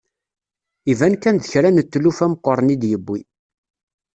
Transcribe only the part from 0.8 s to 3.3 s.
Iban kan d kra n tlufa meqqren i d-yiwi.